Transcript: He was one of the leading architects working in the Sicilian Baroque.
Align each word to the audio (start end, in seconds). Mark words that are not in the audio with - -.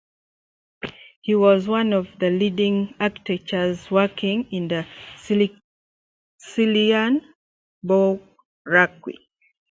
He 1.21 1.35
was 1.35 1.67
one 1.67 1.93
of 1.93 2.07
the 2.17 2.31
leading 2.31 2.95
architects 2.99 3.91
working 3.91 4.47
in 4.51 4.67
the 4.67 4.87
Sicilian 6.39 7.21
Baroque. 7.83 9.11